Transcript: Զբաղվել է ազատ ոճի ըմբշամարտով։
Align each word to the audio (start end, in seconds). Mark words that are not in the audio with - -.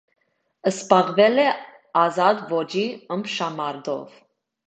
Զբաղվել 0.69 1.41
է 1.43 1.43
ազատ 2.05 2.41
ոճի 2.55 2.85
ըմբշամարտով։ 3.17 4.19